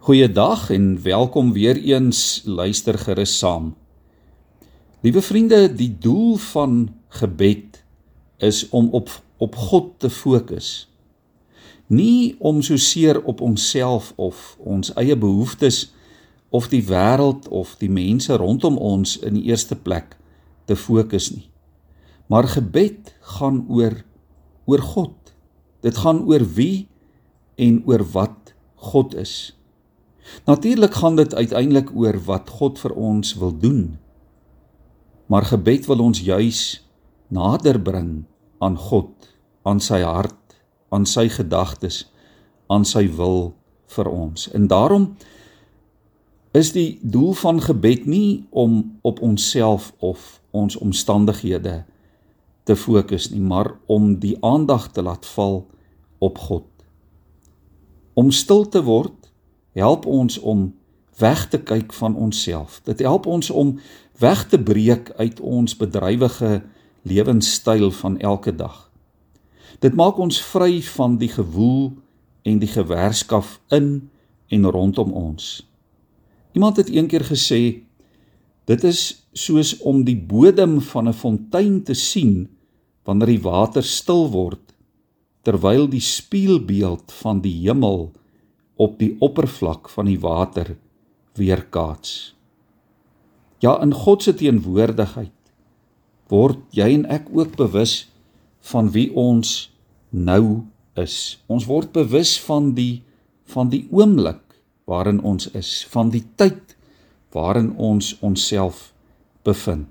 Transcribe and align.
Goeiedag 0.00 0.70
en 0.70 1.02
welkom 1.02 1.52
weer 1.52 1.76
eens 1.76 2.42
luister 2.44 2.98
gerus 2.98 3.38
saam. 3.38 3.74
Liewe 5.00 5.20
vriende, 5.22 5.74
die 5.74 5.98
doel 5.98 6.36
van 6.36 6.94
gebed 7.08 7.84
is 8.36 8.68
om 8.68 8.88
op 8.96 9.10
op 9.36 9.56
God 9.56 9.98
te 9.98 10.10
fokus. 10.10 10.88
Nie 11.86 12.34
om 12.38 12.62
so 12.62 12.80
seer 12.80 13.20
op 13.24 13.40
onsself 13.44 14.12
of 14.16 14.56
ons 14.58 14.94
eie 14.96 15.16
behoeftes 15.16 15.92
of 16.48 16.72
die 16.72 16.82
wêreld 16.88 17.48
of 17.52 17.76
die 17.76 17.92
mense 17.92 18.32
rondom 18.40 18.80
ons 18.80 19.18
in 19.20 19.36
die 19.36 19.52
eerste 19.52 19.76
plek 19.76 20.16
te 20.64 20.80
fokus 20.80 21.28
nie. 21.36 21.50
Maar 22.26 22.48
gebed 22.48 23.12
gaan 23.36 23.66
oor 23.68 24.00
oor 24.64 24.80
God. 24.96 25.36
Dit 25.84 26.00
gaan 26.00 26.24
oor 26.24 26.48
wie 26.56 26.88
en 27.60 27.82
oor 27.84 28.08
wat 28.16 28.56
God 28.74 29.14
is. 29.14 29.59
Natuurlik 30.44 30.94
gaan 30.94 31.16
dit 31.16 31.34
uiteindelik 31.34 31.90
oor 31.94 32.18
wat 32.24 32.50
God 32.50 32.78
vir 32.78 32.94
ons 32.94 33.34
wil 33.34 33.56
doen. 33.58 33.98
Maar 35.26 35.44
gebed 35.44 35.86
wil 35.86 35.98
ons 35.98 36.20
juis 36.20 36.88
nader 37.28 37.80
bring 37.80 38.24
aan 38.58 38.76
God, 38.76 39.12
aan 39.62 39.80
sy 39.80 40.00
hart, 40.02 40.56
aan 40.90 41.06
sy 41.06 41.28
gedagtes, 41.28 42.04
aan 42.66 42.84
sy 42.84 43.06
wil 43.14 43.54
vir 43.94 44.10
ons. 44.10 44.50
En 44.54 44.66
daarom 44.66 45.14
is 46.52 46.72
die 46.74 46.98
doel 47.02 47.32
van 47.38 47.60
gebed 47.62 48.06
nie 48.10 48.46
om 48.50 48.98
op 49.06 49.20
onsself 49.22 49.92
of 49.98 50.40
ons 50.50 50.76
omstandighede 50.76 51.84
te 52.66 52.76
fokus 52.76 53.30
nie, 53.30 53.40
maar 53.40 53.72
om 53.86 54.16
die 54.18 54.36
aandag 54.44 54.90
te 54.90 55.02
laat 55.02 55.26
val 55.26 55.62
op 56.18 56.38
God. 56.38 56.66
Om 58.14 58.30
stil 58.34 58.66
te 58.68 58.82
word 58.82 59.29
help 59.80 60.06
ons 60.06 60.38
om 60.38 60.68
weg 61.20 61.48
te 61.48 61.60
kyk 61.60 61.92
van 61.92 62.16
onsself. 62.16 62.80
Dit 62.84 63.02
help 63.04 63.26
ons 63.26 63.50
om 63.50 63.78
weg 64.20 64.46
te 64.48 64.60
breek 64.60 65.12
uit 65.16 65.40
ons 65.40 65.76
bedrywige 65.76 66.62
lewenstyl 67.02 67.90
van 67.90 68.18
elke 68.18 68.54
dag. 68.56 68.90
Dit 69.80 69.96
maak 69.96 70.18
ons 70.20 70.40
vry 70.52 70.82
van 70.94 71.16
die 71.20 71.30
gewoel 71.32 71.92
en 72.44 72.60
die 72.60 72.68
gewerskaf 72.68 73.60
in 73.72 74.10
en 74.48 74.66
rondom 74.66 75.12
ons. 75.12 75.66
Iemand 76.52 76.76
het 76.76 76.88
eendag 76.88 77.30
gesê 77.30 77.86
dit 78.68 78.84
is 78.84 79.00
soos 79.32 79.76
om 79.86 80.04
die 80.04 80.18
bodem 80.18 80.80
van 80.80 81.08
'n 81.08 81.16
fontein 81.16 81.82
te 81.82 81.94
sien 81.94 82.48
wanneer 83.04 83.26
die 83.26 83.42
water 83.42 83.82
stil 83.82 84.28
word 84.30 84.74
terwyl 85.42 85.88
die 85.88 86.00
spieelbeeld 86.00 87.12
van 87.12 87.40
die 87.40 87.54
hemel 87.64 88.12
op 88.80 88.96
die 89.00 89.12
oppervlak 89.20 89.90
van 89.92 90.08
die 90.08 90.18
water 90.20 90.72
weerkaats. 91.36 92.34
Ja, 93.60 93.76
in 93.84 93.92
God 93.92 94.24
se 94.24 94.32
teenwoordigheid 94.34 95.36
word 96.32 96.62
jy 96.72 96.88
en 96.94 97.04
ek 97.12 97.28
ook 97.34 97.56
bewus 97.58 98.06
van 98.70 98.88
wie 98.94 99.10
ons 99.18 99.68
nou 100.10 100.62
is. 101.00 101.40
Ons 101.50 101.66
word 101.68 101.92
bewus 101.92 102.38
van 102.46 102.72
die 102.78 103.02
van 103.50 103.66
die 103.66 103.82
oomblik 103.90 104.44
waarin 104.86 105.18
ons 105.26 105.48
is, 105.58 105.82
van 105.90 106.12
die 106.14 106.22
tyd 106.38 106.76
waarin 107.34 107.72
ons 107.74 108.12
onsself 108.22 108.92
bevind. 109.46 109.90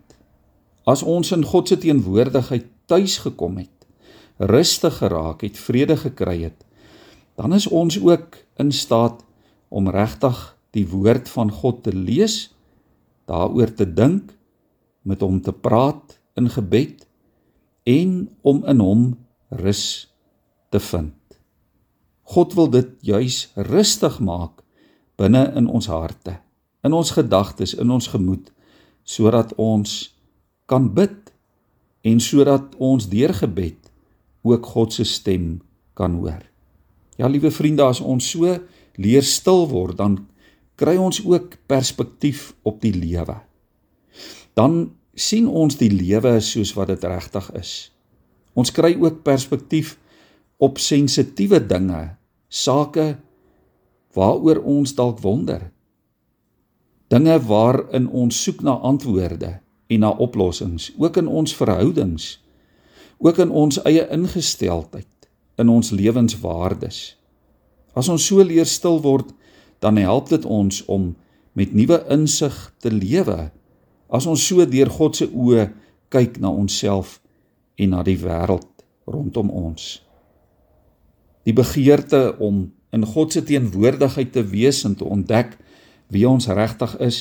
As 0.88 1.04
ons 1.04 1.34
in 1.36 1.44
God 1.44 1.68
se 1.68 1.76
teenwoordigheid 1.84 2.70
tuis 2.88 3.18
gekom 3.26 3.60
het, 3.60 3.88
rustig 4.40 5.02
geraak 5.04 5.44
het, 5.44 5.60
vrede 5.60 5.98
gekry 6.00 6.38
het, 6.48 6.64
dan 7.40 7.54
is 7.56 7.70
ons 7.72 7.96
ook 8.04 8.36
in 8.60 8.72
staat 8.76 9.24
om 9.72 9.88
regtig 9.88 10.40
die 10.76 10.84
woord 10.92 11.30
van 11.32 11.52
God 11.52 11.84
te 11.86 11.94
lees, 11.96 12.50
daaroor 13.32 13.72
te 13.74 13.88
dink, 13.88 14.34
met 15.08 15.24
hom 15.24 15.40
te 15.42 15.54
praat 15.56 16.18
in 16.36 16.50
gebed 16.52 17.06
en 17.88 18.28
om 18.44 18.60
in 18.68 18.84
hom 18.84 19.06
rus 19.64 19.86
te 20.70 20.84
vind. 20.84 21.16
God 22.28 22.54
wil 22.60 22.70
dit 22.76 22.92
juis 23.08 23.40
rustig 23.56 24.20
maak 24.20 24.60
binne 25.16 25.48
in 25.56 25.72
ons 25.72 25.88
harte, 25.88 26.36
in 26.84 26.94
ons 26.94 27.16
gedagtes, 27.16 27.74
in 27.80 27.90
ons 27.90 28.12
gemoed, 28.12 28.52
sodat 29.08 29.56
ons 29.56 29.96
kan 30.68 30.92
bid 30.92 31.32
en 32.04 32.20
sodat 32.20 32.76
ons 32.76 33.08
deur 33.10 33.34
gebed 33.34 33.92
ook 34.44 34.72
God 34.76 34.94
se 35.00 35.08
stem 35.08 35.62
kan 35.96 36.20
hoor. 36.20 36.49
Ja, 37.20 37.28
liewe 37.28 37.52
vriende, 37.52 37.84
as 37.84 38.00
ons 38.00 38.30
so 38.32 38.48
leer 38.96 39.26
stil 39.28 39.66
word, 39.68 39.98
dan 40.00 40.22
kry 40.80 40.96
ons 40.96 41.20
ook 41.26 41.58
perspektief 41.68 42.54
op 42.64 42.80
die 42.80 42.94
lewe. 42.96 43.36
Dan 44.56 44.94
sien 45.20 45.50
ons 45.52 45.76
die 45.80 45.92
lewe 45.92 46.38
soos 46.40 46.72
wat 46.78 46.94
dit 46.94 47.04
regtig 47.04 47.50
is. 47.60 47.74
Ons 48.56 48.72
kry 48.72 48.94
ook 48.96 49.20
perspektief 49.28 49.98
op 50.64 50.80
sensitiewe 50.80 51.60
dinge, 51.60 52.16
sake 52.48 53.18
waaroor 54.16 54.64
ons 54.64 54.96
dalk 54.96 55.20
wonder. 55.24 55.68
Dinge 57.12 57.36
waarin 57.52 58.08
ons 58.08 58.44
soek 58.46 58.64
na 58.64 58.80
antwoorde 58.80 59.58
en 59.90 60.06
na 60.06 60.16
oplossings, 60.24 60.94
ook 60.96 61.20
in 61.20 61.28
ons 61.28 61.56
verhoudings, 61.56 62.38
ook 63.20 63.44
in 63.44 63.52
ons 63.52 63.84
eie 63.84 64.08
ingesteldheid 64.08 65.19
in 65.60 65.70
ons 65.70 65.92
lewenswaardes. 65.92 67.00
As 67.98 68.10
ons 68.12 68.26
so 68.26 68.44
leer 68.46 68.68
stil 68.70 69.02
word, 69.04 69.32
dan 69.84 70.00
help 70.00 70.30
dit 70.32 70.46
ons 70.46 70.84
om 70.88 71.12
met 71.58 71.74
nuwe 71.76 72.00
insig 72.12 72.56
te 72.80 72.92
lewe. 72.94 73.50
As 74.08 74.28
ons 74.30 74.42
so 74.42 74.64
deur 74.66 74.92
God 74.94 75.20
se 75.20 75.28
oë 75.28 75.70
kyk 76.14 76.40
na 76.42 76.52
onsself 76.52 77.20
en 77.80 77.94
na 77.96 78.04
die 78.06 78.18
wêreld 78.20 78.68
rondom 79.10 79.50
ons. 79.50 80.00
Die 81.48 81.56
begeerte 81.56 82.36
om 82.40 82.68
in 82.94 83.06
God 83.06 83.34
se 83.34 83.44
teenwoordigheid 83.46 84.32
te 84.34 84.44
wees 84.52 84.84
en 84.86 84.96
te 84.98 85.06
ontdek 85.06 85.56
wie 86.14 86.26
ons 86.30 86.50
regtig 86.50 86.96
is, 87.06 87.20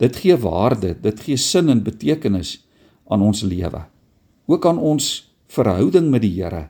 dit 0.00 0.16
gee 0.16 0.36
waarde, 0.40 0.94
dit 1.00 1.20
gee 1.24 1.40
sin 1.40 1.70
en 1.72 1.84
betekenis 1.84 2.58
aan 3.08 3.22
ons 3.24 3.42
lewe. 3.46 3.84
Ook 4.46 4.66
aan 4.66 4.78
ons 4.78 5.06
verhouding 5.52 6.10
met 6.12 6.24
die 6.24 6.34
Here 6.36 6.66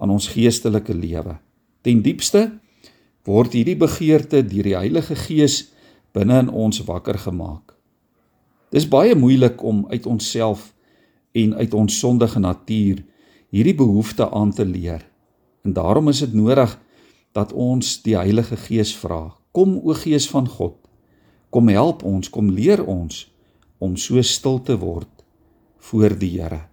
aan 0.00 0.10
ons 0.10 0.30
geestelike 0.32 0.94
lewe. 0.96 1.36
Ten 1.84 2.02
diepste 2.02 2.48
word 3.28 3.54
hierdie 3.54 3.76
begeerte 3.78 4.42
deur 4.42 4.66
die 4.66 4.76
Heilige 4.76 5.16
Gees 5.16 5.70
binne 6.16 6.40
in 6.44 6.48
ons 6.48 6.80
wakker 6.88 7.18
gemaak. 7.20 7.74
Dis 8.72 8.88
baie 8.88 9.14
moeilik 9.18 9.62
om 9.66 9.84
uit 9.90 10.06
onsself 10.06 10.70
en 11.36 11.54
uit 11.54 11.74
ons 11.74 11.98
sondige 11.98 12.40
natuur 12.40 13.02
hierdie 13.50 13.74
behoefte 13.74 14.30
aan 14.30 14.52
te 14.54 14.64
leer. 14.64 15.04
En 15.66 15.74
daarom 15.76 16.08
is 16.08 16.22
dit 16.24 16.32
nodig 16.34 16.78
dat 17.36 17.52
ons 17.52 17.98
die 18.02 18.16
Heilige 18.16 18.56
Gees 18.56 18.94
vra. 18.96 19.34
Kom 19.52 19.76
o 19.82 19.94
Gees 19.94 20.28
van 20.30 20.48
God, 20.48 20.76
kom 21.50 21.68
help 21.68 22.04
ons, 22.06 22.30
kom 22.30 22.50
leer 22.54 22.82
ons 22.86 23.26
om 23.78 23.96
so 23.98 24.22
stil 24.22 24.60
te 24.62 24.78
word 24.78 25.10
voor 25.90 26.14
die 26.18 26.36
Here. 26.38 26.69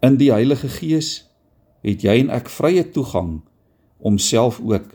In 0.00 0.14
die 0.14 0.30
Heilige 0.30 0.68
Gees 0.70 1.24
het 1.82 2.04
jy 2.06 2.20
en 2.20 2.28
ek 2.30 2.46
vrye 2.54 2.84
toegang 2.94 3.40
om 3.98 4.18
self 4.22 4.60
ook 4.62 4.92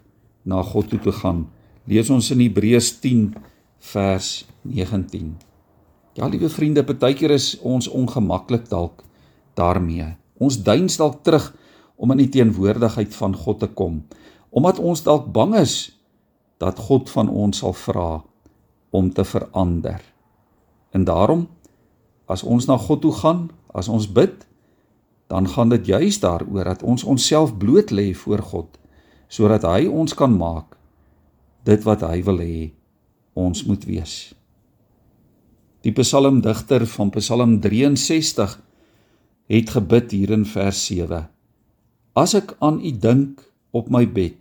na 0.48 0.62
God 0.64 0.94
toe 0.94 1.00
te 1.04 1.12
gaan. 1.12 1.50
Lees 1.92 2.08
ons 2.14 2.30
in 2.32 2.40
Hebreërs 2.40 2.94
10 3.04 3.34
vers 3.92 4.30
19. 4.64 5.34
Ja, 6.16 6.30
liewe 6.32 6.48
vriende, 6.48 6.86
partykeer 6.88 7.34
is 7.36 7.58
ons 7.60 7.90
ongemaklik 7.92 8.70
dalk 8.72 9.04
daarmee. 9.60 10.14
Ons 10.40 10.62
duins 10.64 10.96
dalk 11.02 11.20
terug 11.28 11.50
om 12.00 12.16
in 12.16 12.24
die 12.24 12.30
teenwoordigheid 12.38 13.12
van 13.18 13.36
God 13.36 13.60
te 13.60 13.68
kom, 13.68 14.06
omdat 14.56 14.80
ons 14.80 15.04
dalk 15.04 15.28
bang 15.36 15.58
is 15.60 15.92
dat 16.64 16.80
God 16.80 17.12
van 17.12 17.28
ons 17.28 17.60
sal 17.60 17.76
vra 17.76 18.24
om 18.96 19.12
te 19.12 19.28
verander. 19.28 20.00
En 20.96 21.04
daarom 21.04 21.50
as 22.32 22.48
ons 22.48 22.72
na 22.72 22.80
God 22.80 23.04
toe 23.04 23.12
gaan, 23.20 23.50
as 23.76 23.92
ons 23.92 24.08
bid, 24.08 24.48
dan 25.28 25.48
gaan 25.50 25.70
dit 25.70 25.86
juis 25.86 26.20
daaroor 26.20 26.64
dat 26.64 26.84
ons 26.84 27.04
onsself 27.04 27.58
bloot 27.58 27.92
lê 27.92 28.14
voor 28.14 28.42
God 28.42 28.80
sodat 29.28 29.66
hy 29.66 29.88
ons 29.90 30.14
kan 30.14 30.34
maak 30.38 30.78
dit 31.66 31.84
wat 31.88 32.04
hy 32.06 32.22
wil 32.28 32.42
hê 32.44 32.72
ons 33.34 33.64
moet 33.66 33.86
wees. 33.90 34.34
Die 35.82 35.92
psalmdigter 35.96 36.86
van 36.88 37.10
Psalm 37.16 37.58
63 37.64 38.60
het 39.52 39.74
gebid 39.74 40.14
hier 40.14 40.32
in 40.36 40.46
vers 40.46 40.80
7. 40.86 41.24
As 42.14 42.36
ek 42.38 42.54
aan 42.62 42.78
u 42.78 42.92
dink 42.94 43.42
op 43.74 43.90
my 43.90 44.06
bed 44.06 44.38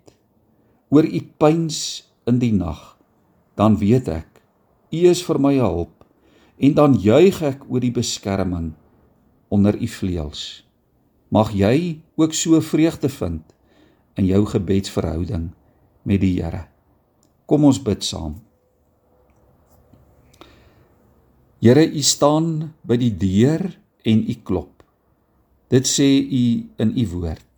oor 0.93 1.08
u 1.08 1.20
pyns 1.40 2.05
in 2.29 2.38
die 2.43 2.52
nag 2.52 2.93
dan 3.56 3.79
weet 3.81 4.11
ek 4.12 4.43
u 4.93 5.06
is 5.08 5.23
vir 5.25 5.40
my 5.40 5.55
hulp 5.56 6.05
en 6.62 6.76
dan 6.76 6.99
juig 7.00 7.40
ek 7.49 7.64
oor 7.70 7.81
die 7.81 7.94
beskerming 7.96 8.75
onder 9.52 9.76
u 9.76 9.88
vleuels 9.88 10.62
Mag 11.32 11.55
jy 11.56 12.02
ook 12.20 12.34
so 12.37 12.61
vreugde 12.61 13.08
vind 13.08 13.55
in 14.20 14.26
jou 14.29 14.44
gebedsverhouding 14.46 15.49
met 16.05 16.20
die 16.20 16.34
Here. 16.37 16.67
Kom 17.49 17.64
ons 17.64 17.81
bid 17.81 18.05
saam. 18.05 18.37
Here, 21.62 21.87
U 21.87 22.02
staan 22.05 22.75
by 22.84 22.99
die 23.00 23.14
deur 23.17 23.64
en 24.05 24.23
U 24.29 24.37
klop. 24.44 24.82
Dit 25.73 25.88
sê 25.88 26.11
U 26.20 26.44
in 26.76 26.93
U 27.00 27.08
woord. 27.14 27.49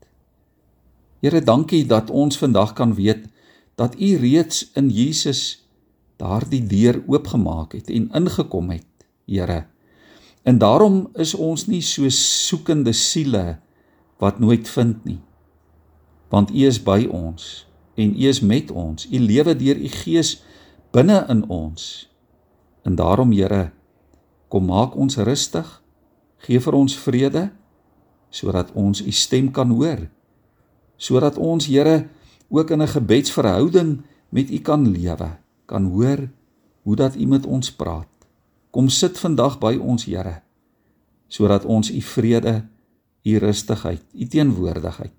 Here, 1.24 1.42
dankie 1.42 1.82
dat 1.88 2.12
ons 2.14 2.38
vandag 2.38 2.76
kan 2.78 2.94
weet 2.94 3.26
dat 3.80 3.98
U 3.98 4.14
reeds 4.22 4.68
in 4.78 4.92
Jesus 4.92 5.64
daardie 6.22 6.62
deur 6.62 7.02
oopgemaak 7.10 7.74
het 7.74 7.90
en 7.90 8.12
ingekom 8.14 8.70
het, 8.70 8.90
Here. 9.26 9.64
En 10.44 10.58
daarom 10.58 11.08
is 11.16 11.34
ons 11.34 11.66
nie 11.66 11.80
so 11.82 12.08
soekende 12.12 12.92
siele 12.92 13.58
wat 14.20 14.38
nooit 14.38 14.68
vind 14.68 15.04
nie. 15.04 15.20
Want 16.28 16.52
U 16.52 16.66
is 16.68 16.80
by 16.84 17.06
ons 17.08 17.64
en 17.96 18.12
U 18.12 18.28
is 18.28 18.40
met 18.40 18.70
ons. 18.70 19.06
U 19.08 19.18
lewe 19.18 19.56
deur 19.56 19.78
U 19.80 19.88
Gees 19.88 20.36
binne 20.92 21.24
in 21.32 21.44
ons. 21.48 22.10
En 22.84 22.94
daarom, 22.94 23.32
Here, 23.32 23.72
kom 24.52 24.68
maak 24.68 24.96
ons 25.00 25.16
rustig. 25.16 25.66
Gee 26.44 26.60
vir 26.60 26.76
ons 26.76 26.96
vrede 27.06 27.48
sodat 28.34 28.72
ons 28.74 28.98
U 29.00 29.12
stem 29.14 29.52
kan 29.54 29.70
hoor. 29.70 30.08
Sodat 31.00 31.38
ons, 31.38 31.66
Here, 31.70 32.08
ook 32.50 32.70
in 32.70 32.82
'n 32.82 32.88
gebedsverhouding 32.88 34.02
met 34.28 34.50
U 34.50 34.58
kan 34.58 34.90
lewe, 34.90 35.38
kan 35.66 35.84
hoor 35.84 36.28
hoe 36.82 36.96
dat 36.96 37.14
U 37.16 37.26
met 37.26 37.46
ons 37.46 37.72
praat. 37.72 38.13
Kom 38.74 38.88
sit 38.90 39.20
vandag 39.22 39.60
by 39.62 39.76
ons, 39.78 40.08
Here, 40.10 40.40
sodat 41.30 41.62
ons 41.62 41.92
U 41.94 42.00
vrede, 42.02 42.56
U 43.22 43.38
rustigheid, 43.38 44.02
U 44.10 44.26
teenwoordigheid 44.26 45.14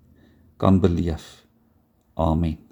kan 0.60 0.82
beleef. 0.84 1.46
Amen. 2.20 2.65